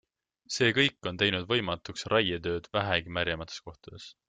See 0.53 0.69
kõik 0.77 1.09
on 1.11 1.19
teinud 1.23 1.45
võimatuks 1.51 2.09
raietööd 2.15 2.71
vähegi 2.79 3.17
märjemates 3.21 3.63
kohtades. 3.69 4.13